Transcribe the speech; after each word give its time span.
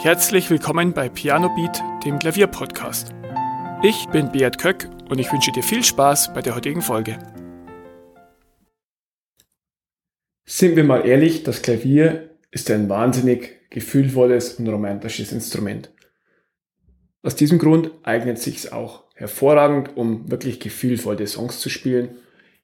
Herzlich 0.00 0.48
willkommen 0.48 0.92
bei 0.92 1.08
Piano 1.08 1.52
Beat, 1.56 1.82
dem 2.04 2.20
Klavierpodcast. 2.20 3.12
Ich 3.82 4.06
bin 4.10 4.30
Beat 4.30 4.56
Köck 4.56 4.88
und 5.08 5.18
ich 5.18 5.32
wünsche 5.32 5.50
dir 5.50 5.64
viel 5.64 5.82
Spaß 5.82 6.32
bei 6.34 6.40
der 6.40 6.54
heutigen 6.54 6.82
Folge. 6.82 7.18
Sind 10.44 10.76
wir 10.76 10.84
mal 10.84 11.04
ehrlich, 11.04 11.42
das 11.42 11.62
Klavier 11.62 12.30
ist 12.52 12.70
ein 12.70 12.88
wahnsinnig 12.88 13.68
gefühlvolles 13.70 14.54
und 14.54 14.68
romantisches 14.68 15.32
Instrument. 15.32 15.90
Aus 17.24 17.34
diesem 17.34 17.58
Grund 17.58 17.90
eignet 18.04 18.38
sich 18.38 18.72
auch 18.72 19.02
hervorragend, 19.16 19.96
um 19.96 20.30
wirklich 20.30 20.60
gefühlvolle 20.60 21.26
Songs 21.26 21.58
zu 21.58 21.70
spielen, 21.70 22.10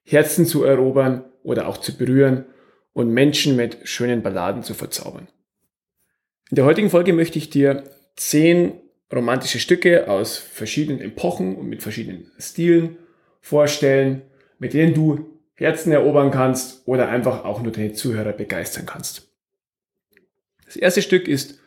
Herzen 0.05 0.45
zu 0.45 0.63
erobern 0.63 1.25
oder 1.43 1.67
auch 1.67 1.79
zu 1.79 1.97
berühren 1.97 2.45
und 2.93 3.13
Menschen 3.13 3.57
mit 3.57 3.79
schönen 3.83 4.23
Balladen 4.23 4.63
zu 4.63 4.73
verzaubern. 4.73 5.27
In 6.51 6.55
der 6.55 6.65
heutigen 6.65 6.89
Folge 6.89 7.13
möchte 7.13 7.39
ich 7.39 7.49
dir 7.49 7.83
zehn 8.15 8.73
romantische 9.11 9.59
Stücke 9.59 10.09
aus 10.09 10.37
verschiedenen 10.37 11.01
Epochen 11.01 11.55
und 11.55 11.67
mit 11.67 11.81
verschiedenen 11.81 12.31
Stilen 12.37 12.97
vorstellen, 13.41 14.21
mit 14.59 14.73
denen 14.73 14.93
du 14.93 15.39
Herzen 15.55 15.91
erobern 15.91 16.31
kannst 16.31 16.87
oder 16.87 17.09
einfach 17.09 17.45
auch 17.45 17.61
nur 17.61 17.71
deine 17.71 17.93
Zuhörer 17.93 18.33
begeistern 18.33 18.85
kannst. 18.85 19.29
Das 20.65 20.75
erste 20.75 21.01
Stück 21.01 21.27
ist 21.27 21.59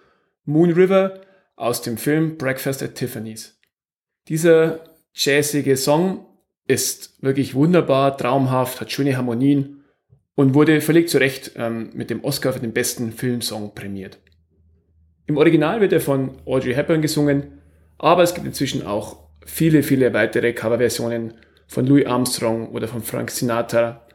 Moon 0.45 0.73
River 0.73 1.21
aus 1.57 1.83
dem 1.83 1.97
Film 1.97 2.37
Breakfast 2.37 2.83
at 2.83 2.95
Tiffany's. 2.95 3.59
Dieser 4.29 4.85
jazzige 5.15 5.77
Song 5.77 6.27
ist 6.67 7.23
wirklich 7.23 7.55
wunderbar, 7.55 8.17
traumhaft, 8.17 8.81
hat 8.81 8.93
schöne 8.93 9.17
Harmonien 9.17 9.85
und 10.35 10.55
wurde 10.55 10.81
völlig 10.81 11.09
zu 11.09 11.19
Recht 11.19 11.53
ähm, 11.57 11.91
mit 11.95 12.11
dem 12.11 12.23
Oscar 12.23 12.53
für 12.53 12.61
den 12.61 12.73
besten 12.73 13.13
Filmsong 13.13 13.75
prämiert. 13.75 14.19
Im 15.29 15.37
Original 15.37 15.83
wird 15.83 15.93
er 15.93 16.01
von 16.01 16.41
Audrey 16.47 16.75
Hepburn 16.75 17.03
gesungen, 17.03 17.61
aber 17.99 18.23
es 18.23 18.35
gibt 18.35 18.47
inzwischen 18.47 18.85
auch 18.87 19.29
viele, 19.45 19.83
viele 19.83 20.15
weitere 20.15 20.55
Coverversionen 20.55 21.35
von 21.67 21.87
Louis 21.87 22.07
Armstrong 22.07 22.71
oder 22.71 22.89
von 22.89 23.03
Frank 23.03 23.31
Sinatra. 23.31 24.07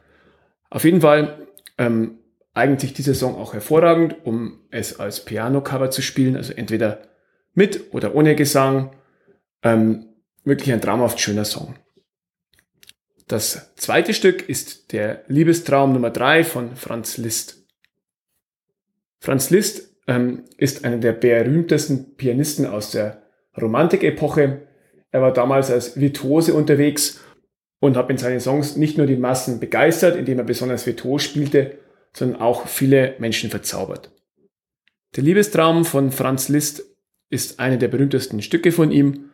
Auf 0.70 0.82
jeden 0.82 1.02
Fall 1.02 1.46
ähm, 1.78 2.18
eignet 2.52 2.80
sich 2.80 2.94
dieser 2.94 3.14
Song 3.14 3.36
auch 3.36 3.54
hervorragend, 3.54 4.16
um 4.24 4.58
es 4.72 4.98
als 4.98 5.24
Piano-Cover 5.24 5.92
zu 5.92 6.02
spielen, 6.02 6.36
also 6.36 6.52
entweder 6.52 7.02
mit 7.54 7.94
oder 7.94 8.16
ohne 8.16 8.34
Gesang. 8.34 8.96
Ähm, 9.62 10.06
wirklich 10.42 10.72
ein 10.72 10.80
traumhaft 10.80 11.20
schöner 11.20 11.44
Song. 11.44 11.76
Das 13.28 13.76
zweite 13.76 14.14
Stück 14.14 14.48
ist 14.48 14.90
der 14.90 15.22
Liebestraum 15.28 15.92
Nummer 15.92 16.10
drei 16.10 16.42
von 16.42 16.74
Franz 16.74 17.18
Liszt. 17.18 17.64
Franz 19.20 19.50
Liszt 19.50 19.93
ähm, 20.06 20.44
ist 20.56 20.84
einer 20.84 20.98
der 20.98 21.12
berühmtesten 21.12 22.16
Pianisten 22.16 22.66
aus 22.66 22.90
der 22.90 23.22
Romantik-Epoche. 23.60 24.62
Er 25.10 25.22
war 25.22 25.32
damals 25.32 25.70
als 25.70 25.98
Virtuose 25.98 26.54
unterwegs 26.54 27.20
und 27.80 27.96
hat 27.96 28.10
in 28.10 28.18
seinen 28.18 28.40
Songs 28.40 28.76
nicht 28.76 28.98
nur 28.98 29.06
die 29.06 29.16
Massen 29.16 29.60
begeistert, 29.60 30.16
indem 30.16 30.38
er 30.38 30.44
besonders 30.44 30.86
virtuos 30.86 31.22
spielte, 31.22 31.78
sondern 32.14 32.40
auch 32.40 32.66
viele 32.66 33.14
Menschen 33.18 33.50
verzaubert. 33.50 34.10
Der 35.16 35.22
Liebestraum 35.22 35.84
von 35.84 36.10
Franz 36.10 36.48
Liszt 36.48 36.82
ist 37.30 37.60
eine 37.60 37.78
der 37.78 37.88
berühmtesten 37.88 38.42
Stücke 38.42 38.72
von 38.72 38.90
ihm 38.90 39.30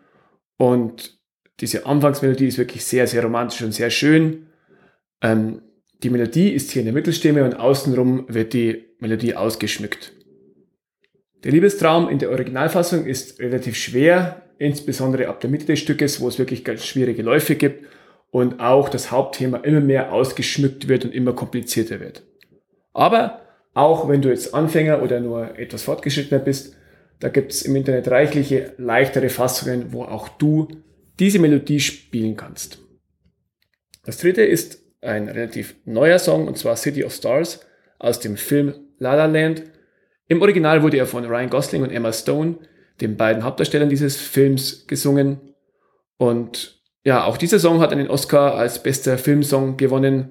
und 0.59 1.19
diese 1.61 1.87
Anfangsmelodie 1.87 2.47
ist 2.47 2.59
wirklich 2.59 2.84
sehr, 2.84 3.07
sehr 3.07 3.23
romantisch 3.23 3.62
und 3.62 3.73
sehr 3.73 3.91
schön. 3.91 4.47
Ähm, 5.23 5.62
die 6.03 6.11
Melodie 6.11 6.51
ist 6.51 6.71
hier 6.71 6.81
in 6.81 6.87
der 6.87 6.95
Mittelstimme 6.95 7.45
und 7.45 7.55
außenrum 7.55 8.25
wird 8.29 8.55
die 8.55 8.87
Melodie 8.99 9.34
ausgeschmückt. 9.34 10.12
Der 11.43 11.53
Liebestraum 11.53 12.09
in 12.09 12.19
der 12.19 12.31
Originalfassung 12.31 13.06
ist 13.06 13.41
relativ 13.41 13.77
schwer, 13.77 14.43
insbesondere 14.59 15.28
ab 15.28 15.41
der 15.41 15.49
Mitte 15.49 15.67
des 15.67 15.78
Stückes, 15.78 16.21
wo 16.21 16.28
es 16.28 16.39
wirklich 16.39 16.65
ganz 16.65 16.84
schwierige 16.84 17.23
Läufe 17.23 17.55
gibt 17.55 17.87
und 18.31 18.61
auch 18.61 18.89
das 18.91 19.11
Hauptthema 19.11 19.59
immer 19.59 19.81
mehr 19.81 20.12
ausgeschmückt 20.12 20.89
wird 20.89 21.06
und 21.06 21.15
immer 21.15 21.33
komplizierter 21.33 21.99
wird. 22.00 22.23
Aber 22.93 23.41
auch 23.73 24.09
wenn 24.09 24.21
du 24.21 24.29
jetzt 24.29 24.55
Anfänger 24.55 25.03
oder 25.03 25.21
nur 25.21 25.59
etwas 25.59 25.84
fortgeschrittener 25.84 26.41
bist, 26.41 26.77
da 27.21 27.29
gibt 27.29 27.53
es 27.53 27.62
im 27.62 27.77
Internet 27.77 28.09
reichliche, 28.09 28.75
leichtere 28.77 29.29
Fassungen, 29.31 29.93
wo 29.93 30.05
auch 30.05 30.29
du 30.29 30.69
diese 31.19 31.39
Melodie 31.39 31.81
spielen 31.81 32.37
kannst. 32.37 32.79
Das 34.05 34.19
dritte 34.19 34.43
ist 34.43 34.83
ein 35.03 35.29
relativ 35.29 35.75
neuer 35.84 36.19
Song, 36.19 36.49
und 36.49 36.59
zwar 36.59 36.77
City 36.77 37.05
of 37.05 37.12
Stars 37.15 37.61
aus 37.99 38.21
dem 38.21 38.37
Film 38.37 38.75
La 38.99 39.15
La 39.15 39.27
Land 39.27 39.62
im 40.31 40.43
Original 40.43 40.85
wurde 40.85 40.97
er 40.97 41.09
von 41.09 41.25
Ryan 41.25 41.51
Gosling 41.51 41.83
und 41.83 41.91
Emma 41.91 42.13
Stone, 42.13 42.59
den 43.01 43.17
beiden 43.17 43.43
Hauptdarstellern 43.43 43.89
dieses 43.89 44.17
Films, 44.17 44.87
gesungen. 44.87 45.41
Und 46.19 46.81
ja, 47.05 47.25
auch 47.25 47.37
dieser 47.37 47.59
Song 47.59 47.81
hat 47.81 47.91
einen 47.91 48.09
Oscar 48.09 48.55
als 48.55 48.81
bester 48.81 49.19
Filmsong 49.19 49.77
gewonnen, 49.77 50.31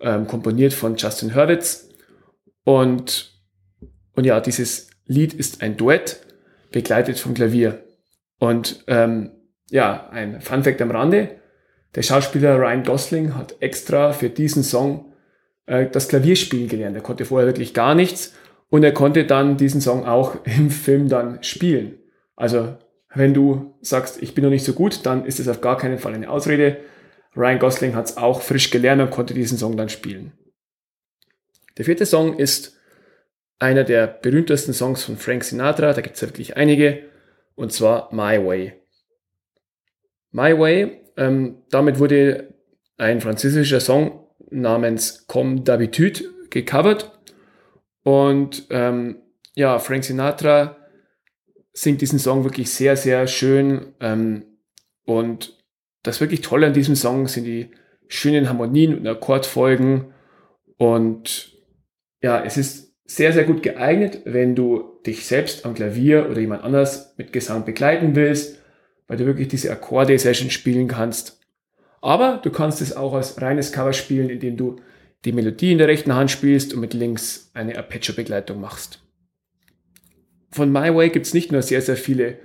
ähm, 0.00 0.28
komponiert 0.28 0.72
von 0.72 0.94
Justin 0.94 1.34
Hurwitz. 1.34 1.88
Und, 2.62 3.34
und 4.14 4.26
ja, 4.26 4.38
dieses 4.38 4.90
Lied 5.06 5.34
ist 5.34 5.60
ein 5.60 5.76
Duett, 5.76 6.20
begleitet 6.70 7.18
vom 7.18 7.34
Klavier. 7.34 7.82
Und 8.38 8.84
ähm, 8.86 9.32
ja, 9.70 10.08
ein 10.10 10.40
Fun 10.40 10.62
Fact 10.62 10.80
am 10.82 10.92
Rande. 10.92 11.40
Der 11.96 12.02
Schauspieler 12.02 12.60
Ryan 12.60 12.84
Gosling 12.84 13.34
hat 13.34 13.56
extra 13.58 14.12
für 14.12 14.30
diesen 14.30 14.62
Song 14.62 15.12
äh, 15.66 15.88
das 15.90 16.06
Klavierspielen 16.06 16.68
gelernt. 16.68 16.94
Er 16.94 17.02
konnte 17.02 17.24
vorher 17.24 17.48
wirklich 17.48 17.74
gar 17.74 17.96
nichts 17.96 18.34
und 18.70 18.84
er 18.84 18.92
konnte 18.92 19.26
dann 19.26 19.56
diesen 19.56 19.80
Song 19.80 20.06
auch 20.06 20.36
im 20.44 20.70
Film 20.70 21.08
dann 21.08 21.42
spielen. 21.42 21.98
Also 22.36 22.76
wenn 23.12 23.34
du 23.34 23.74
sagst, 23.80 24.22
ich 24.22 24.34
bin 24.34 24.44
noch 24.44 24.50
nicht 24.50 24.64
so 24.64 24.72
gut, 24.72 25.04
dann 25.04 25.26
ist 25.26 25.40
es 25.40 25.48
auf 25.48 25.60
gar 25.60 25.76
keinen 25.76 25.98
Fall 25.98 26.14
eine 26.14 26.30
Ausrede. 26.30 26.78
Ryan 27.36 27.58
Gosling 27.58 27.94
hat 27.94 28.06
es 28.06 28.16
auch 28.16 28.40
frisch 28.40 28.70
gelernt 28.70 29.02
und 29.02 29.10
konnte 29.10 29.34
diesen 29.34 29.58
Song 29.58 29.76
dann 29.76 29.88
spielen. 29.88 30.32
Der 31.76 31.84
vierte 31.84 32.06
Song 32.06 32.38
ist 32.38 32.76
einer 33.58 33.84
der 33.84 34.06
berühmtesten 34.06 34.72
Songs 34.72 35.04
von 35.04 35.16
Frank 35.16 35.44
Sinatra, 35.44 35.92
da 35.92 36.00
gibt 36.00 36.16
es 36.16 36.22
wirklich 36.22 36.56
einige, 36.56 37.04
und 37.54 37.72
zwar 37.72 38.12
My 38.12 38.44
Way. 38.44 38.74
My 40.30 40.58
Way, 40.58 41.02
ähm, 41.16 41.62
damit 41.70 41.98
wurde 41.98 42.54
ein 42.96 43.20
französischer 43.20 43.80
Song 43.80 44.26
namens 44.50 45.26
Comme 45.26 45.60
d'habitude 45.60 46.24
gecovert 46.50 47.09
und 48.02 48.66
ähm, 48.70 49.16
ja, 49.54 49.78
Frank 49.78 50.04
Sinatra 50.04 50.76
singt 51.72 52.00
diesen 52.00 52.18
Song 52.18 52.44
wirklich 52.44 52.70
sehr, 52.70 52.96
sehr 52.96 53.26
schön. 53.26 53.94
Ähm, 54.00 54.44
und 55.04 55.58
das 56.02 56.20
wirklich 56.20 56.40
Tolle 56.40 56.66
an 56.66 56.72
diesem 56.72 56.96
Song 56.96 57.26
sind 57.26 57.44
die 57.44 57.70
schönen 58.08 58.48
Harmonien 58.48 58.98
und 58.98 59.06
Akkordfolgen. 59.06 60.12
Und 60.76 61.52
ja, 62.22 62.42
es 62.42 62.56
ist 62.56 62.94
sehr, 63.04 63.32
sehr 63.32 63.44
gut 63.44 63.62
geeignet, 63.62 64.22
wenn 64.24 64.54
du 64.54 65.00
dich 65.06 65.26
selbst 65.26 65.64
am 65.64 65.74
Klavier 65.74 66.28
oder 66.30 66.40
jemand 66.40 66.62
anders 66.62 67.14
mit 67.16 67.32
Gesang 67.32 67.64
begleiten 67.64 68.14
willst, 68.14 68.58
weil 69.08 69.16
du 69.16 69.26
wirklich 69.26 69.48
diese 69.48 69.70
Akkorde-Session 69.70 70.50
spielen 70.50 70.88
kannst. 70.88 71.40
Aber 72.00 72.40
du 72.42 72.50
kannst 72.50 72.80
es 72.80 72.96
auch 72.96 73.14
als 73.14 73.40
reines 73.42 73.72
Cover 73.72 73.92
spielen, 73.92 74.30
indem 74.30 74.56
du 74.56 74.76
die 75.24 75.32
Melodie 75.32 75.72
in 75.72 75.78
der 75.78 75.88
rechten 75.88 76.14
Hand 76.14 76.30
spielst 76.30 76.72
und 76.74 76.80
mit 76.80 76.94
links 76.94 77.50
eine 77.54 77.76
Arpeggio-Begleitung 77.76 78.60
machst. 78.60 79.02
Von 80.50 80.72
My 80.72 80.94
Way 80.94 81.10
gibt 81.10 81.26
es 81.26 81.34
nicht 81.34 81.52
nur 81.52 81.62
sehr, 81.62 81.82
sehr 81.82 81.96
viele 81.96 82.38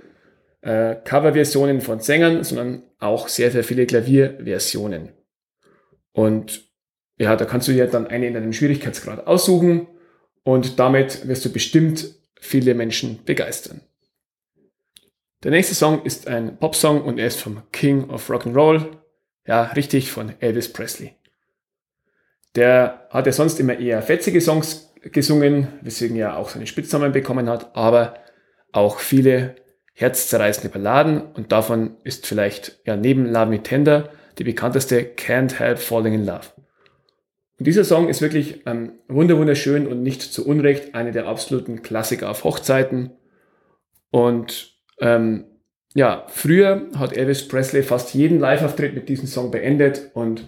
äh, 0.60 0.96
Coverversionen 1.04 1.80
von 1.80 2.00
Sängern, 2.00 2.44
sondern 2.44 2.82
auch 2.98 3.28
sehr, 3.28 3.50
sehr 3.50 3.64
viele 3.64 3.86
Klavierversionen. 3.86 5.12
Und 6.12 6.66
ja, 7.18 7.34
da 7.36 7.44
kannst 7.44 7.68
du 7.68 7.72
dir 7.72 7.86
dann 7.86 8.06
eine 8.06 8.26
in 8.26 8.34
deinem 8.34 8.52
Schwierigkeitsgrad 8.52 9.26
aussuchen 9.26 9.88
und 10.44 10.78
damit 10.78 11.26
wirst 11.26 11.44
du 11.44 11.52
bestimmt 11.52 12.14
viele 12.38 12.74
Menschen 12.74 13.24
begeistern. 13.24 13.80
Der 15.42 15.50
nächste 15.50 15.74
Song 15.74 16.04
ist 16.04 16.28
ein 16.28 16.58
Popsong 16.58 17.02
und 17.02 17.18
er 17.18 17.26
ist 17.26 17.40
vom 17.40 17.62
King 17.72 18.10
of 18.10 18.30
Rock'n'Roll. 18.30 18.96
Ja, 19.46 19.64
richtig, 19.64 20.10
von 20.10 20.34
Elvis 20.40 20.72
Presley. 20.72 21.14
Der 22.56 23.06
hat 23.10 23.26
ja 23.26 23.32
sonst 23.32 23.60
immer 23.60 23.78
eher 23.78 24.02
fetzige 24.02 24.40
Songs 24.40 24.92
gesungen, 25.02 25.68
weswegen 25.82 26.16
er 26.16 26.36
auch 26.36 26.48
seine 26.48 26.66
Spitznamen 26.66 27.12
bekommen 27.12 27.48
hat, 27.48 27.76
aber 27.76 28.14
auch 28.72 28.98
viele 28.98 29.56
herzzerreißende 29.94 30.68
Balladen 30.68 31.22
und 31.22 31.52
davon 31.52 31.96
ist 32.04 32.26
vielleicht 32.26 32.80
ja 32.84 32.96
neben 32.96 33.26
Love 33.26 33.46
Me 33.46 33.62
Tender 33.62 34.10
die 34.38 34.44
bekannteste 34.44 35.00
Can't 35.16 35.58
Help 35.58 35.78
Falling 35.78 36.14
in 36.14 36.26
Love. 36.26 36.52
Und 37.58 37.66
dieser 37.66 37.84
Song 37.84 38.08
ist 38.08 38.20
wirklich 38.20 38.66
ähm, 38.66 38.92
wunderschön 39.08 39.86
und 39.86 40.02
nicht 40.02 40.20
zu 40.20 40.46
Unrecht 40.46 40.94
eine 40.94 41.12
der 41.12 41.26
absoluten 41.26 41.80
Klassiker 41.82 42.30
auf 42.30 42.44
Hochzeiten. 42.44 43.12
Und 44.10 44.74
ähm, 45.00 45.44
ja, 45.94 46.26
früher 46.28 46.88
hat 46.98 47.16
Elvis 47.16 47.48
Presley 47.48 47.82
fast 47.82 48.12
jeden 48.12 48.38
Live-Auftritt 48.38 48.94
mit 48.94 49.08
diesem 49.08 49.26
Song 49.26 49.50
beendet 49.50 50.10
und 50.12 50.44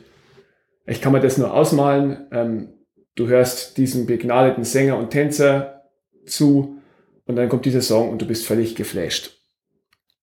ich 0.89 1.01
kann 1.01 1.13
mir 1.13 1.21
das 1.21 1.39
nur 1.39 1.53
ausmalen. 1.53 2.27
Ähm, 2.33 2.69
du 3.15 3.29
hörst 3.29 3.77
diesem 3.77 4.07
begnadeten 4.07 4.65
Sänger 4.65 4.97
und 4.97 5.11
Tänzer 5.11 5.85
zu 6.27 6.81
und 7.27 7.37
dann 7.37 7.49
kommt 7.49 7.67
dieser 7.67 7.83
Song 7.83 8.11
und 8.11 8.23
du 8.23 8.27
bist 8.27 8.47
völlig 8.47 8.75
geflasht. 8.75 9.39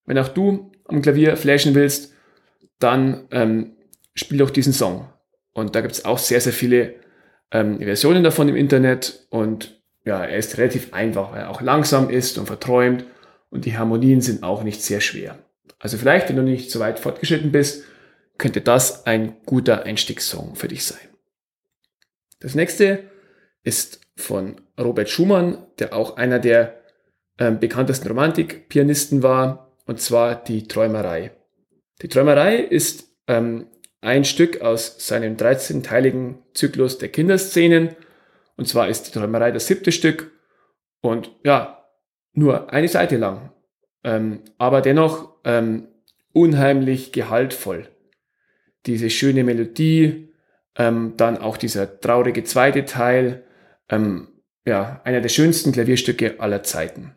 Wenn 0.05 0.17
auch 0.17 0.27
du 0.27 0.71
am 0.85 1.01
Klavier 1.01 1.37
flashen 1.37 1.75
willst, 1.75 2.13
dann 2.79 3.27
ähm, 3.31 3.75
spiel 4.15 4.39
doch 4.39 4.49
diesen 4.49 4.73
Song. 4.73 5.07
Und 5.53 5.75
da 5.75 5.81
gibt 5.81 5.93
es 5.93 6.05
auch 6.05 6.17
sehr, 6.17 6.41
sehr 6.41 6.53
viele 6.53 6.95
ähm, 7.51 7.79
Versionen 7.79 8.23
davon 8.23 8.49
im 8.49 8.55
Internet 8.55 9.27
und 9.29 9.81
ja, 10.03 10.23
er 10.23 10.37
ist 10.37 10.57
relativ 10.57 10.93
einfach, 10.93 11.31
weil 11.31 11.41
er 11.41 11.49
auch 11.49 11.61
langsam 11.61 12.09
ist 12.09 12.37
und 12.37 12.45
verträumt 12.45 13.05
und 13.49 13.65
die 13.65 13.77
Harmonien 13.77 14.21
sind 14.21 14.43
auch 14.43 14.63
nicht 14.63 14.81
sehr 14.83 15.01
schwer. 15.01 15.39
Also 15.79 15.97
vielleicht, 15.97 16.29
wenn 16.29 16.35
du 16.35 16.43
nicht 16.43 16.71
so 16.71 16.79
weit 16.79 16.99
fortgeschritten 16.99 17.51
bist, 17.51 17.83
könnte 18.37 18.61
das 18.61 19.05
ein 19.05 19.37
guter 19.45 19.83
Einstiegssong 19.83 20.55
für 20.55 20.67
dich 20.67 20.85
sein. 20.85 21.07
Das 22.39 22.55
nächste 22.55 23.09
ist 23.63 24.01
von 24.15 24.61
Robert 24.79 25.09
Schumann, 25.09 25.65
der 25.79 25.93
auch 25.93 26.17
einer 26.17 26.39
der 26.39 26.81
ähm, 27.39 27.59
bekanntesten 27.59 28.07
Romantikpianisten 28.07 29.23
war, 29.23 29.71
und 29.85 30.01
zwar 30.01 30.35
die 30.35 30.67
Träumerei. 30.67 31.31
Die 32.01 32.07
Träumerei 32.07 32.57
ist 32.57 33.09
ähm, 33.27 33.67
ein 34.01 34.25
Stück 34.25 34.61
aus 34.61 35.07
seinem 35.07 35.35
13-teiligen 35.35 36.35
Zyklus 36.53 36.97
der 36.97 37.09
Kinderszenen. 37.09 37.95
Und 38.57 38.67
zwar 38.67 38.87
ist 38.87 39.07
die 39.07 39.11
Träumerei 39.11 39.51
das 39.51 39.67
siebte 39.67 39.91
Stück 39.91 40.31
und 41.01 41.31
ja, 41.43 41.85
nur 42.33 42.71
eine 42.71 42.87
Seite 42.87 43.17
lang. 43.17 43.51
Ähm, 44.03 44.41
aber 44.57 44.81
dennoch 44.81 45.35
ähm, 45.43 45.87
unheimlich 46.33 47.11
gehaltvoll. 47.11 47.87
Diese 48.85 49.09
schöne 49.09 49.43
Melodie, 49.43 50.29
ähm, 50.77 51.13
dann 51.17 51.37
auch 51.37 51.57
dieser 51.57 51.99
traurige 51.99 52.43
zweite 52.43 52.85
Teil, 52.85 53.43
ähm, 53.89 54.27
ja, 54.65 55.01
einer 55.03 55.21
der 55.21 55.29
schönsten 55.29 55.71
Klavierstücke 55.71 56.39
aller 56.39 56.63
Zeiten. 56.63 57.15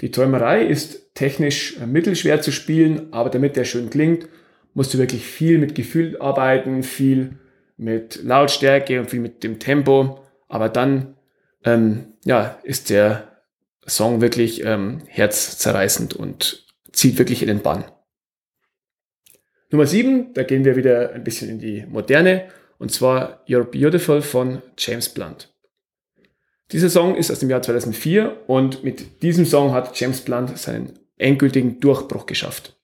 Die 0.00 0.10
Träumerei 0.10 0.64
ist 0.64 1.14
technisch 1.14 1.76
äh, 1.78 1.86
mittelschwer 1.86 2.40
zu 2.40 2.52
spielen, 2.52 3.12
aber 3.12 3.30
damit 3.30 3.56
der 3.56 3.64
schön 3.64 3.90
klingt, 3.90 4.28
musst 4.74 4.92
du 4.92 4.98
wirklich 4.98 5.24
viel 5.24 5.58
mit 5.58 5.74
Gefühl 5.74 6.20
arbeiten, 6.20 6.82
viel 6.82 7.38
mit 7.76 8.22
Lautstärke 8.22 9.00
und 9.00 9.10
viel 9.10 9.20
mit 9.20 9.44
dem 9.44 9.58
Tempo. 9.58 10.20
Aber 10.48 10.68
dann 10.68 11.16
ähm, 11.64 12.14
ja, 12.24 12.58
ist 12.64 12.90
der 12.90 13.40
Song 13.86 14.20
wirklich 14.20 14.64
ähm, 14.64 15.02
herzzerreißend 15.06 16.14
und 16.14 16.66
zieht 16.92 17.18
wirklich 17.18 17.42
in 17.42 17.48
den 17.48 17.62
Bann. 17.62 17.84
Nummer 19.74 19.88
7, 19.88 20.34
da 20.34 20.44
gehen 20.44 20.64
wir 20.64 20.76
wieder 20.76 21.14
ein 21.14 21.24
bisschen 21.24 21.50
in 21.50 21.58
die 21.58 21.84
Moderne, 21.88 22.44
und 22.78 22.92
zwar 22.92 23.42
You're 23.48 23.64
Beautiful 23.64 24.22
von 24.22 24.62
James 24.78 25.08
Blunt. 25.08 25.52
Dieser 26.70 26.88
Song 26.88 27.16
ist 27.16 27.32
aus 27.32 27.40
dem 27.40 27.50
Jahr 27.50 27.60
2004 27.60 28.44
und 28.46 28.84
mit 28.84 29.20
diesem 29.24 29.44
Song 29.44 29.72
hat 29.72 29.98
James 29.98 30.20
Blunt 30.20 30.56
seinen 30.56 30.96
endgültigen 31.16 31.80
Durchbruch 31.80 32.26
geschafft. 32.26 32.76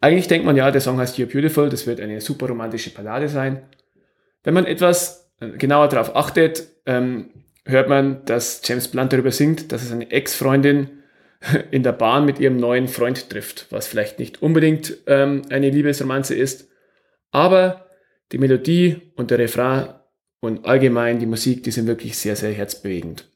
Eigentlich 0.00 0.28
denkt 0.28 0.46
man 0.46 0.56
ja, 0.56 0.70
der 0.70 0.80
Song 0.80 0.96
heißt 0.96 1.18
You're 1.18 1.30
Beautiful, 1.30 1.68
das 1.68 1.86
wird 1.86 2.00
eine 2.00 2.22
super 2.22 2.48
romantische 2.48 2.88
Ballade 2.88 3.28
sein. 3.28 3.68
Wenn 4.44 4.54
man 4.54 4.64
etwas 4.64 5.30
äh, 5.40 5.50
genauer 5.50 5.88
darauf 5.88 6.16
achtet, 6.16 6.68
ähm, 6.86 7.34
hört 7.66 7.90
man, 7.90 8.24
dass 8.24 8.62
James 8.64 8.88
Blunt 8.88 9.12
darüber 9.12 9.30
singt, 9.30 9.72
dass 9.72 9.82
er 9.82 9.88
seine 9.88 10.10
Ex-Freundin 10.10 10.97
in 11.70 11.82
der 11.82 11.92
Bahn 11.92 12.24
mit 12.24 12.38
ihrem 12.40 12.56
neuen 12.56 12.88
Freund 12.88 13.30
trifft, 13.30 13.66
was 13.70 13.86
vielleicht 13.86 14.18
nicht 14.18 14.42
unbedingt 14.42 14.98
ähm, 15.06 15.42
eine 15.50 15.70
Liebesromanze 15.70 16.34
ist, 16.34 16.68
aber 17.30 17.86
die 18.32 18.38
Melodie 18.38 19.12
und 19.16 19.30
der 19.30 19.38
Refrain 19.38 19.94
und 20.40 20.64
allgemein 20.66 21.18
die 21.18 21.26
Musik, 21.26 21.62
die 21.64 21.70
sind 21.70 21.86
wirklich 21.86 22.16
sehr, 22.16 22.36
sehr 22.36 22.52
herzbewegend. 22.52 23.30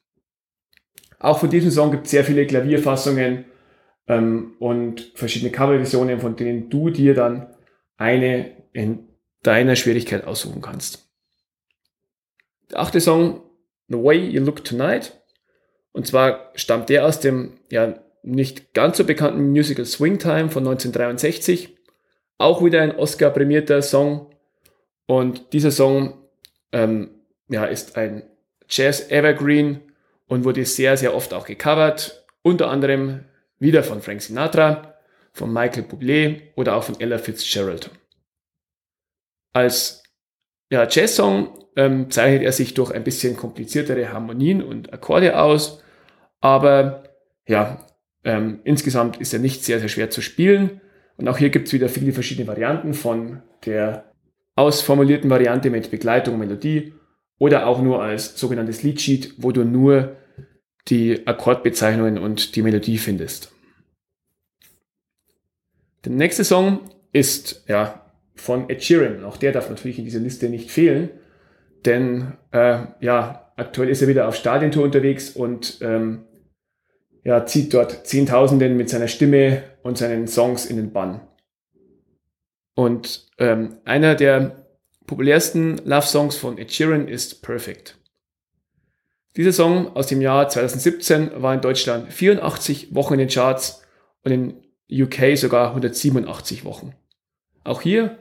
Auch 1.19 1.39
von 1.39 1.51
diesem 1.51 1.71
Song 1.71 1.91
gibt 1.91 2.05
es 2.05 2.11
sehr 2.11 2.25
viele 2.25 2.47
Klavierfassungen 2.47 3.45
ähm, 4.09 4.57
und 4.59 5.13
verschiedene 5.15 5.53
Coverversionen, 5.53 6.21
von 6.21 6.37
denen 6.37 6.69
du 6.69 6.91
dir 6.91 7.15
dann 7.15 7.55
eine 7.97 8.63
in 8.73 9.09
deiner 9.43 9.77
Schwierigkeit 9.77 10.25
aussuchen 10.25 10.63
kannst. 10.63 11.09
Der 12.71 12.81
achte 12.81 13.01
Song, 13.01 13.43
The 13.89 13.97
Way 13.97 14.31
You 14.31 14.43
Look 14.43 14.65
Tonight. 14.65 15.22
Und 15.93 16.07
zwar 16.07 16.51
stammt 16.55 16.89
der 16.89 17.07
aus 17.07 17.21
dem 17.21 17.59
ja 17.71 17.95
nicht 18.23 18.73
ganz 18.73 18.97
so 18.97 19.05
bekannten 19.05 19.51
Musical 19.51 19.85
Swing 19.85 20.19
Time 20.19 20.49
von 20.49 20.67
1963. 20.67 21.77
Auch 22.39 22.65
wieder 22.65 22.83
ein 22.83 22.97
Oscar-prämierter 22.97 23.83
Song. 23.83 24.35
Und 25.07 25.53
dieser 25.53 25.71
Song 25.71 26.15
ähm, 26.73 27.11
ja, 27.49 27.65
ist 27.65 27.97
ein 27.97 28.23
Jazz 28.69 29.11
Evergreen 29.11 29.81
und 30.29 30.45
wurde 30.45 30.65
sehr, 30.65 30.97
sehr 30.97 31.15
oft 31.15 31.35
auch 31.35 31.47
gecovert. 31.47 32.25
Unter 32.43 32.71
anderem 32.71 33.25
wieder 33.59 33.85
von 33.85 34.01
Frank 34.01 34.23
Sinatra, 34.23 34.95
von 35.33 35.53
Michael 35.53 35.85
Bublé 35.85 36.41
oder 36.57 36.77
auch 36.77 36.85
von 36.85 36.99
Ella 36.99 37.19
Fitzgerald. 37.19 37.91
Als 39.53 40.02
ja, 40.73 40.89
Jazz-Song 40.89 41.51
ähm, 41.77 42.11
zeichnet 42.11 42.43
er 42.43 42.53
sich 42.53 42.73
durch 42.73 42.93
ein 42.93 43.05
bisschen 43.05 43.37
kompliziertere 43.37 44.11
Harmonien 44.11 44.63
und 44.63 44.91
Akkorde 44.91 45.39
aus, 45.39 45.83
aber 46.41 47.03
ja, 47.47 47.85
ähm, 48.25 48.61
insgesamt 48.65 49.19
ist 49.19 49.35
er 49.35 49.39
nicht 49.39 49.65
sehr, 49.65 49.81
sehr 49.81 49.91
schwer 49.91 50.09
zu 50.09 50.23
spielen. 50.23 50.81
Und 51.19 51.29
auch 51.29 51.37
hier 51.37 51.51
gibt 51.51 51.67
es 51.67 51.75
wieder 51.75 51.91
viele 51.91 52.15
verschiedene 52.15 52.47
Varianten 52.47 52.95
von 52.95 53.43
der 53.67 54.15
ausformulierten 54.57 55.29
Variante 55.29 55.69
mit 55.69 55.91
Begleitung, 55.91 56.39
Melodie 56.39 56.95
oder 57.39 57.67
auch 57.67 57.83
nur 57.83 58.03
als 58.03 58.41
sogenanntes 58.41 58.83
Leadsheet, 58.83 59.35
wo 59.37 59.53
du 59.53 59.65
nur 59.65 60.17
die 60.89 61.27
Akkordbezeichnungen 61.27 62.17
und 62.17 62.57
die 62.57 62.63
Melodie 62.63 62.97
findest. 62.97 63.53
Der 66.07 66.13
nächste 66.13 66.45
Song 66.45 66.81
ist 67.13 67.63
ja 67.69 68.02
von 68.43 68.69
Ed 68.69 68.83
Sheeran. 68.83 69.25
Auch 69.25 69.37
der 69.37 69.53
darf 69.53 69.71
natürlich 69.71 69.99
in 69.99 70.05
dieser 70.05 70.19
Liste 70.19 70.49
nicht 70.49 70.71
fehlen, 70.71 71.11
denn 71.85 72.33
äh, 72.51 72.87
ja 73.01 73.53
aktuell 73.57 73.89
ist 73.89 74.03
er 74.03 74.09
wieder 74.09 74.29
auf 74.29 74.35
Stadientour 74.35 74.85
unterwegs 74.85 75.31
und 75.31 75.79
ähm, 75.81 76.25
ja, 77.25 77.47
zieht 77.47 77.73
dort 77.73 78.07
Zehntausenden 78.07 78.77
mit 78.77 78.91
seiner 78.91 79.09
Stimme 79.09 79.63
und 79.83 79.97
seinen 79.97 80.27
Songs 80.27 80.67
in 80.67 80.77
den 80.77 80.93
Bann. 80.93 81.21
Und 82.75 83.29
ähm, 83.39 83.79
einer 83.85 84.17
der 84.17 84.67
populärsten 85.07 85.79
Love-Songs 85.85 86.37
von 86.37 86.59
Ed 86.59 86.73
Sheeran 86.73 87.07
ist 87.07 87.43
Perfect. 87.43 87.99
Dieser 89.37 89.53
Song 89.53 89.95
aus 89.95 90.09
dem 90.09 90.21
Jahr 90.21 90.49
2017 90.49 91.43
war 91.43 91.55
in 91.55 91.61
Deutschland 91.61 92.13
84 92.13 92.95
Wochen 92.95 93.15
in 93.15 93.21
den 93.21 93.29
Charts 93.29 93.83
und 94.25 94.33
in 94.33 94.63
UK 94.91 95.39
sogar 95.39 95.69
187 95.71 96.65
Wochen. 96.65 96.95
Auch 97.65 97.81
hier, 97.81 98.19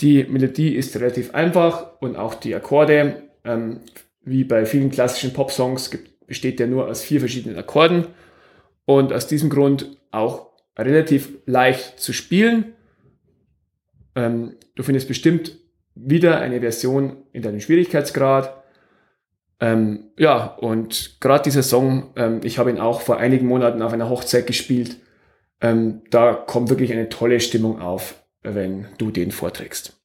die 0.00 0.24
Melodie 0.24 0.74
ist 0.74 0.96
relativ 0.96 1.34
einfach 1.34 2.00
und 2.00 2.16
auch 2.16 2.34
die 2.34 2.54
Akkorde, 2.54 3.22
ähm, 3.44 3.80
wie 4.22 4.44
bei 4.44 4.66
vielen 4.66 4.90
klassischen 4.90 5.32
Pop-Songs, 5.32 5.90
besteht 6.26 6.58
der 6.58 6.66
nur 6.66 6.88
aus 6.88 7.02
vier 7.02 7.20
verschiedenen 7.20 7.58
Akkorden 7.58 8.06
und 8.84 9.12
aus 9.12 9.26
diesem 9.26 9.50
Grund 9.50 9.96
auch 10.10 10.50
relativ 10.78 11.30
leicht 11.46 12.00
zu 12.00 12.12
spielen. 12.12 12.74
Ähm, 14.14 14.54
du 14.74 14.82
findest 14.82 15.08
bestimmt 15.08 15.56
wieder 15.94 16.40
eine 16.40 16.60
Version 16.60 17.16
in 17.32 17.42
deinem 17.42 17.60
Schwierigkeitsgrad 17.60 18.60
ähm, 19.60 20.04
ja, 20.18 20.46
und 20.46 21.20
gerade 21.20 21.44
dieser 21.44 21.62
Song, 21.62 22.10
ähm, 22.16 22.40
ich 22.42 22.58
habe 22.58 22.70
ihn 22.70 22.80
auch 22.80 23.02
vor 23.02 23.18
einigen 23.18 23.46
Monaten 23.46 23.82
auf 23.82 23.92
einer 23.92 24.08
Hochzeit 24.08 24.46
gespielt. 24.46 24.96
Ähm, 25.60 26.00
da 26.10 26.32
kommt 26.32 26.70
wirklich 26.70 26.92
eine 26.92 27.10
tolle 27.10 27.40
Stimmung 27.40 27.80
auf, 27.80 28.19
wenn 28.42 28.86
du 28.98 29.10
den 29.10 29.30
vorträgst. 29.30 30.00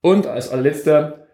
Und 0.00 0.26
als 0.26 0.50
allerletzter, 0.50 1.26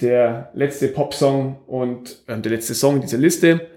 der 0.00 0.50
letzte 0.54 0.88
Popsong 0.88 1.62
und 1.66 2.22
ähm, 2.28 2.42
der 2.42 2.52
letzte 2.52 2.74
Song 2.74 3.00
dieser 3.00 3.18
Liste 3.18 3.68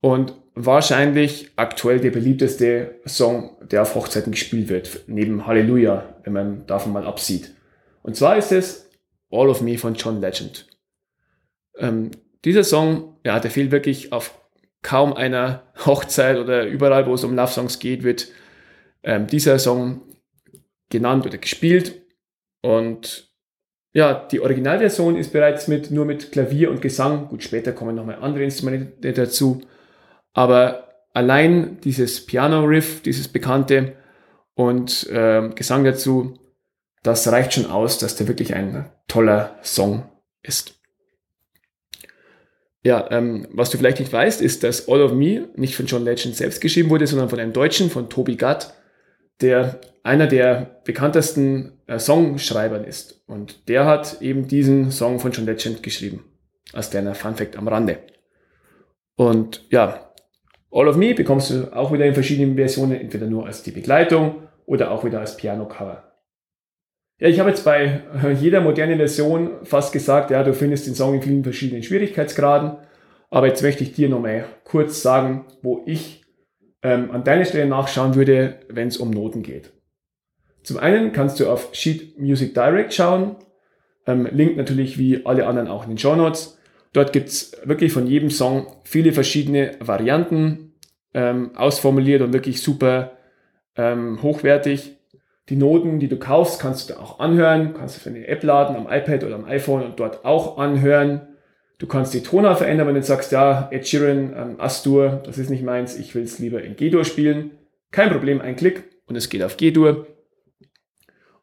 und 0.00 0.34
wahrscheinlich 0.54 1.50
aktuell 1.56 1.98
der 1.98 2.10
beliebteste 2.10 3.00
Song, 3.06 3.56
der 3.62 3.82
auf 3.82 3.94
Hochzeiten 3.94 4.32
gespielt 4.32 4.68
wird, 4.68 5.04
neben 5.06 5.46
Halleluja, 5.46 6.16
wenn 6.24 6.32
man 6.32 6.66
davon 6.66 6.92
mal 6.92 7.06
absieht. 7.06 7.54
Und 8.02 8.16
zwar 8.16 8.36
ist 8.36 8.52
es 8.52 8.90
All 9.30 9.48
of 9.48 9.62
Me 9.62 9.78
von 9.78 9.94
John 9.94 10.20
Legend. 10.20 10.66
Ähm, 11.78 12.10
dieser 12.44 12.64
Song, 12.64 13.16
ja, 13.24 13.40
der 13.40 13.50
fehlt 13.50 13.70
wirklich 13.70 14.12
auf 14.12 14.38
kaum 14.82 15.14
einer 15.14 15.62
Hochzeit 15.86 16.36
oder 16.36 16.66
überall, 16.66 17.06
wo 17.06 17.14
es 17.14 17.24
um 17.24 17.34
Love 17.34 17.52
Songs 17.52 17.78
geht, 17.78 18.02
wird 18.02 18.28
ähm, 19.02 19.26
dieser 19.26 19.58
Song 19.58 20.02
genannt 20.92 21.26
oder 21.26 21.38
gespielt. 21.38 22.00
Und 22.60 23.32
ja, 23.92 24.14
die 24.14 24.40
Originalversion 24.40 25.16
ist 25.16 25.32
bereits 25.32 25.66
mit, 25.66 25.90
nur 25.90 26.04
mit 26.04 26.30
Klavier 26.30 26.70
und 26.70 26.80
Gesang. 26.80 27.28
Gut, 27.28 27.42
später 27.42 27.72
kommen 27.72 27.96
nochmal 27.96 28.18
andere 28.20 28.44
Instrumente 28.44 29.12
dazu. 29.12 29.62
Aber 30.32 30.88
allein 31.12 31.78
dieses 31.82 32.24
Piano-Riff, 32.24 33.02
dieses 33.02 33.28
bekannte 33.28 33.94
und 34.54 35.08
äh, 35.10 35.50
Gesang 35.54 35.84
dazu, 35.84 36.38
das 37.02 37.30
reicht 37.30 37.54
schon 37.54 37.66
aus, 37.66 37.98
dass 37.98 38.14
der 38.16 38.28
wirklich 38.28 38.54
ein 38.54 38.90
toller 39.08 39.58
Song 39.62 40.08
ist. 40.42 40.78
Ja, 42.84 43.10
ähm, 43.10 43.46
was 43.52 43.70
du 43.70 43.78
vielleicht 43.78 44.00
nicht 44.00 44.12
weißt, 44.12 44.40
ist, 44.40 44.64
dass 44.64 44.88
All 44.88 45.02
of 45.02 45.12
Me 45.12 45.48
nicht 45.54 45.76
von 45.76 45.86
John 45.86 46.04
Legend 46.04 46.34
selbst 46.34 46.60
geschrieben 46.60 46.90
wurde, 46.90 47.06
sondern 47.06 47.28
von 47.28 47.38
einem 47.38 47.52
Deutschen, 47.52 47.90
von 47.90 48.08
Toby 48.08 48.36
Gatt, 48.36 48.74
der 49.42 49.80
einer 50.02 50.26
der 50.26 50.80
bekanntesten 50.84 51.72
äh, 51.86 51.98
Songschreibern 51.98 52.84
ist. 52.84 53.22
Und 53.26 53.68
der 53.68 53.86
hat 53.86 54.20
eben 54.20 54.48
diesen 54.48 54.90
Song 54.90 55.20
von 55.20 55.32
John 55.32 55.46
Legend 55.46 55.82
geschrieben. 55.82 56.24
Als 56.72 56.90
kleiner 56.90 57.14
Funfact 57.14 57.56
am 57.56 57.68
Rande. 57.68 57.98
Und 59.16 59.66
ja, 59.70 60.12
All 60.72 60.88
of 60.88 60.96
Me 60.96 61.14
bekommst 61.14 61.50
du 61.50 61.74
auch 61.76 61.92
wieder 61.92 62.06
in 62.06 62.14
verschiedenen 62.14 62.56
Versionen, 62.56 62.98
entweder 62.98 63.26
nur 63.26 63.46
als 63.46 63.62
die 63.62 63.72
Begleitung 63.72 64.48
oder 64.64 64.90
auch 64.90 65.04
wieder 65.04 65.20
als 65.20 65.36
Piano-Cover. 65.36 66.12
Ja, 67.18 67.28
ich 67.28 67.38
habe 67.38 67.50
jetzt 67.50 67.64
bei 67.64 68.02
äh, 68.24 68.32
jeder 68.32 68.60
modernen 68.62 68.96
Version 68.96 69.64
fast 69.64 69.92
gesagt, 69.92 70.30
ja, 70.30 70.42
du 70.42 70.54
findest 70.54 70.86
den 70.86 70.94
Song 70.94 71.14
in 71.14 71.22
vielen 71.22 71.44
verschiedenen 71.44 71.82
Schwierigkeitsgraden. 71.82 72.78
Aber 73.30 73.46
jetzt 73.46 73.62
möchte 73.62 73.84
ich 73.84 73.92
dir 73.92 74.08
nochmal 74.08 74.46
kurz 74.64 75.02
sagen, 75.02 75.44
wo 75.62 75.82
ich 75.86 76.21
ähm, 76.82 77.10
an 77.10 77.24
deiner 77.24 77.44
Stelle 77.44 77.66
nachschauen 77.66 78.14
würde, 78.14 78.60
wenn 78.68 78.88
es 78.88 78.96
um 78.96 79.10
Noten 79.10 79.42
geht. 79.42 79.72
Zum 80.62 80.78
einen 80.78 81.12
kannst 81.12 81.40
du 81.40 81.48
auf 81.48 81.70
Sheet 81.72 82.18
Music 82.18 82.54
Direct 82.54 82.94
schauen. 82.94 83.36
Ähm, 84.06 84.28
Link 84.30 84.56
natürlich 84.56 84.98
wie 84.98 85.24
alle 85.26 85.46
anderen 85.46 85.68
auch 85.68 85.84
in 85.84 85.90
den 85.90 85.98
Show 85.98 86.14
Notes. 86.14 86.58
Dort 86.92 87.12
gibt's 87.12 87.52
wirklich 87.64 87.92
von 87.92 88.06
jedem 88.06 88.30
Song 88.30 88.66
viele 88.84 89.12
verschiedene 89.12 89.72
Varianten 89.80 90.74
ähm, 91.14 91.52
ausformuliert 91.56 92.22
und 92.22 92.32
wirklich 92.32 92.62
super 92.62 93.12
ähm, 93.76 94.22
hochwertig. 94.22 94.96
Die 95.48 95.56
Noten, 95.56 95.98
die 95.98 96.08
du 96.08 96.18
kaufst, 96.18 96.60
kannst 96.60 96.88
du 96.88 96.94
da 96.94 97.00
auch 97.00 97.18
anhören. 97.18 97.74
Kannst 97.74 97.96
du 97.96 98.00
für 98.00 98.10
eine 98.10 98.26
App 98.28 98.42
laden 98.42 98.76
am 98.76 98.86
iPad 98.90 99.24
oder 99.24 99.34
am 99.34 99.44
iPhone 99.44 99.82
und 99.82 99.98
dort 99.98 100.24
auch 100.24 100.58
anhören. 100.58 101.28
Du 101.82 101.88
kannst 101.88 102.14
die 102.14 102.22
Tonart 102.22 102.58
verändern, 102.58 102.86
wenn 102.86 102.94
du 102.94 103.02
sagst, 103.02 103.32
ja, 103.32 103.68
Ed 103.72 103.88
Sheeran, 103.88 104.32
ähm, 104.36 104.60
Astur, 104.60 105.20
das 105.26 105.36
ist 105.36 105.50
nicht 105.50 105.64
meins, 105.64 105.98
ich 105.98 106.14
will 106.14 106.22
es 106.22 106.38
lieber 106.38 106.62
in 106.62 106.76
G-Dur 106.76 107.04
spielen. 107.04 107.58
Kein 107.90 108.08
Problem, 108.08 108.40
ein 108.40 108.54
Klick 108.54 108.84
und 109.06 109.16
es 109.16 109.28
geht 109.28 109.42
auf 109.42 109.56
G-Dur. 109.56 110.06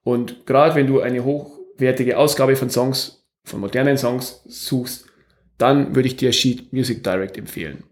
Und 0.02 0.46
gerade 0.46 0.76
wenn 0.76 0.88
du 0.88 1.02
eine 1.02 1.26
hochwertige 1.26 2.18
Ausgabe 2.18 2.56
von 2.56 2.70
Songs, 2.70 3.28
von 3.44 3.60
modernen 3.60 3.98
Songs 3.98 4.42
suchst, 4.46 5.08
dann 5.58 5.94
würde 5.94 6.08
ich 6.08 6.16
dir 6.16 6.32
Sheet 6.32 6.72
Music 6.72 7.04
Direct 7.04 7.38
empfehlen. 7.38 7.84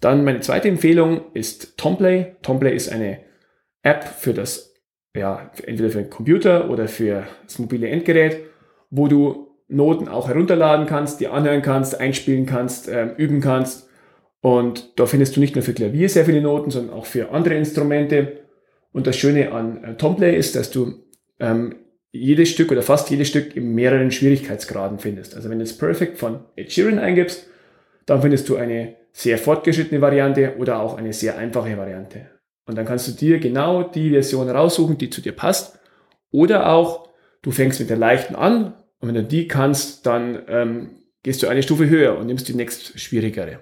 Dann 0.00 0.24
meine 0.24 0.40
zweite 0.40 0.68
Empfehlung 0.68 1.30
ist 1.34 1.76
Tomplay. 1.76 2.36
Tomplay 2.40 2.74
ist 2.74 2.90
eine 2.90 3.18
App 3.82 4.02
für 4.04 4.32
das, 4.32 4.72
ja, 5.14 5.50
entweder 5.66 5.90
für 5.90 6.00
den 6.04 6.08
Computer 6.08 6.70
oder 6.70 6.88
für 6.88 7.26
das 7.44 7.58
mobile 7.58 7.86
Endgerät, 7.90 8.46
wo 8.88 9.08
du 9.08 9.51
Noten 9.72 10.08
auch 10.08 10.28
herunterladen 10.28 10.86
kannst, 10.86 11.20
die 11.20 11.28
anhören 11.28 11.62
kannst, 11.62 11.98
einspielen 11.98 12.46
kannst, 12.46 12.88
äh, 12.88 13.14
üben 13.16 13.40
kannst. 13.40 13.88
Und 14.40 14.98
da 14.98 15.06
findest 15.06 15.36
du 15.36 15.40
nicht 15.40 15.54
nur 15.54 15.64
für 15.64 15.72
Klavier 15.72 16.08
sehr 16.08 16.24
viele 16.24 16.40
Noten, 16.40 16.70
sondern 16.70 16.94
auch 16.94 17.06
für 17.06 17.30
andere 17.30 17.54
Instrumente. 17.54 18.40
Und 18.92 19.06
das 19.06 19.16
Schöne 19.16 19.52
an 19.52 19.82
äh, 19.84 19.94
Tomplay 19.96 20.36
ist, 20.36 20.56
dass 20.56 20.70
du 20.70 20.94
ähm, 21.40 21.76
jedes 22.10 22.50
Stück 22.50 22.70
oder 22.70 22.82
fast 22.82 23.10
jedes 23.10 23.28
Stück 23.28 23.56
in 23.56 23.74
mehreren 23.74 24.10
Schwierigkeitsgraden 24.10 24.98
findest. 24.98 25.34
Also 25.34 25.48
wenn 25.48 25.58
du 25.58 25.64
das 25.64 25.76
Perfect 25.76 26.18
von 26.18 26.40
Ed 26.56 26.70
Sheeran 26.70 26.98
eingibst, 26.98 27.46
dann 28.04 28.20
findest 28.20 28.48
du 28.48 28.56
eine 28.56 28.96
sehr 29.12 29.38
fortgeschrittene 29.38 30.00
Variante 30.00 30.56
oder 30.58 30.80
auch 30.80 30.96
eine 30.96 31.12
sehr 31.12 31.38
einfache 31.38 31.76
Variante. 31.76 32.26
Und 32.66 32.76
dann 32.76 32.86
kannst 32.86 33.08
du 33.08 33.12
dir 33.12 33.38
genau 33.38 33.82
die 33.82 34.10
Version 34.10 34.48
raussuchen, 34.48 34.98
die 34.98 35.10
zu 35.10 35.20
dir 35.20 35.32
passt. 35.32 35.78
Oder 36.30 36.72
auch, 36.72 37.08
du 37.42 37.50
fängst 37.50 37.80
mit 37.80 37.90
der 37.90 37.96
leichten 37.96 38.34
an 38.34 38.74
und 39.02 39.08
wenn 39.08 39.16
du 39.16 39.24
die 39.24 39.48
kannst, 39.48 40.06
dann 40.06 40.42
ähm, 40.46 40.90
gehst 41.24 41.42
du 41.42 41.48
eine 41.48 41.64
Stufe 41.64 41.88
höher 41.88 42.16
und 42.16 42.26
nimmst 42.26 42.48
die 42.48 42.54
nächst 42.54 43.00
schwierigere. 43.00 43.58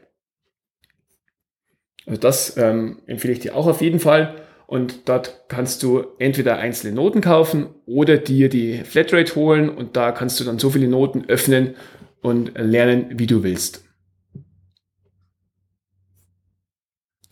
Also 2.04 2.20
das 2.20 2.56
ähm, 2.58 3.00
empfehle 3.06 3.32
ich 3.32 3.40
dir 3.40 3.56
auch 3.56 3.66
auf 3.66 3.80
jeden 3.80 4.00
Fall. 4.00 4.36
Und 4.66 5.08
dort 5.08 5.46
kannst 5.48 5.82
du 5.82 6.04
entweder 6.18 6.58
einzelne 6.58 6.94
Noten 6.94 7.22
kaufen 7.22 7.70
oder 7.86 8.18
dir 8.18 8.50
die 8.50 8.84
Flatrate 8.84 9.34
holen 9.34 9.70
und 9.70 9.96
da 9.96 10.12
kannst 10.12 10.38
du 10.38 10.44
dann 10.44 10.58
so 10.58 10.68
viele 10.68 10.88
Noten 10.88 11.24
öffnen 11.26 11.74
und 12.20 12.52
lernen, 12.56 13.18
wie 13.18 13.26
du 13.26 13.42
willst. 13.42 13.82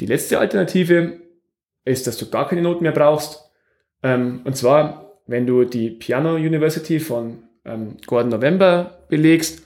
Die 0.01 0.07
letzte 0.07 0.39
Alternative 0.39 1.21
ist, 1.85 2.07
dass 2.07 2.17
du 2.17 2.31
gar 2.31 2.49
keine 2.49 2.63
Noten 2.63 2.85
mehr 2.85 2.93
brauchst. 2.93 3.51
Ähm, 4.03 4.41
und 4.45 4.57
zwar, 4.57 5.21
wenn 5.27 5.47
du 5.47 5.65
die 5.65 5.91
Piano 5.91 6.37
University 6.37 7.01
von 7.01 7.48
ähm, 7.69 7.97
Gordon 8.07 8.31
November 8.31 8.99
belegst, 9.09 9.63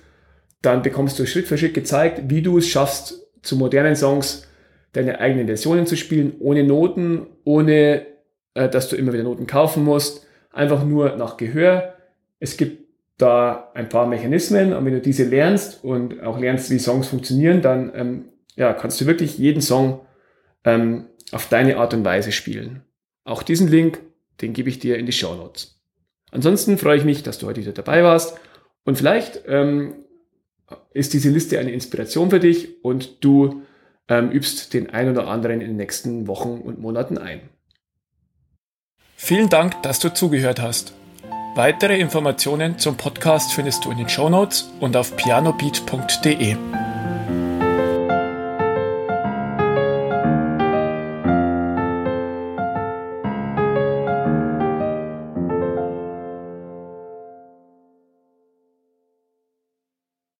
dann 0.60 0.82
bekommst 0.82 1.18
du 1.18 1.26
Schritt 1.26 1.46
für 1.46 1.58
Schritt 1.58 1.74
gezeigt, 1.74 2.22
wie 2.28 2.42
du 2.42 2.58
es 2.58 2.68
schaffst, 2.68 3.26
zu 3.42 3.56
modernen 3.56 3.96
Songs 3.96 4.46
deine 4.92 5.20
eigenen 5.20 5.46
Versionen 5.46 5.86
zu 5.86 5.96
spielen, 5.96 6.34
ohne 6.38 6.64
Noten, 6.64 7.26
ohne 7.44 8.06
äh, 8.54 8.68
dass 8.68 8.88
du 8.88 8.96
immer 8.96 9.12
wieder 9.12 9.24
Noten 9.24 9.46
kaufen 9.46 9.84
musst, 9.84 10.26
einfach 10.50 10.84
nur 10.84 11.16
nach 11.16 11.36
Gehör. 11.36 11.94
Es 12.38 12.56
gibt 12.56 12.82
da 13.18 13.70
ein 13.74 13.88
paar 13.88 14.06
Mechanismen 14.06 14.72
und 14.72 14.84
wenn 14.84 14.94
du 14.94 15.00
diese 15.00 15.24
lernst 15.24 15.82
und 15.84 16.22
auch 16.22 16.38
lernst, 16.38 16.70
wie 16.70 16.78
Songs 16.78 17.08
funktionieren, 17.08 17.62
dann 17.62 17.92
ähm, 17.94 18.24
ja, 18.56 18.72
kannst 18.72 19.00
du 19.00 19.06
wirklich 19.06 19.38
jeden 19.38 19.62
Song 19.62 20.00
ähm, 20.64 21.06
auf 21.30 21.48
deine 21.48 21.78
Art 21.78 21.94
und 21.94 22.04
Weise 22.04 22.32
spielen. 22.32 22.82
Auch 23.24 23.42
diesen 23.42 23.68
Link, 23.68 24.00
den 24.40 24.52
gebe 24.52 24.68
ich 24.68 24.78
dir 24.78 24.98
in 24.98 25.06
die 25.06 25.12
Show 25.12 25.34
Notes. 25.34 25.71
Ansonsten 26.32 26.78
freue 26.78 26.96
ich 26.96 27.04
mich, 27.04 27.22
dass 27.22 27.38
du 27.38 27.46
heute 27.46 27.60
wieder 27.60 27.72
dabei 27.72 28.02
warst 28.02 28.36
und 28.84 28.96
vielleicht 28.96 29.42
ähm, 29.46 29.94
ist 30.92 31.12
diese 31.12 31.30
Liste 31.30 31.58
eine 31.58 31.70
Inspiration 31.70 32.30
für 32.30 32.40
dich 32.40 32.82
und 32.82 33.22
du 33.24 33.62
ähm, 34.08 34.30
übst 34.30 34.74
den 34.74 34.90
ein 34.90 35.08
oder 35.08 35.28
anderen 35.28 35.60
in 35.60 35.68
den 35.68 35.76
nächsten 35.76 36.26
Wochen 36.26 36.60
und 36.60 36.80
Monaten 36.80 37.18
ein. 37.18 37.40
Vielen 39.16 39.48
Dank, 39.48 39.80
dass 39.82 40.00
du 40.00 40.12
zugehört 40.12 40.60
hast. 40.60 40.94
Weitere 41.54 41.98
Informationen 41.98 42.78
zum 42.78 42.96
Podcast 42.96 43.52
findest 43.52 43.84
du 43.84 43.90
in 43.90 43.98
den 43.98 44.08
Show 44.08 44.28
Notes 44.30 44.70
und 44.80 44.96
auf 44.96 45.14
pianobeat.de. 45.16 46.56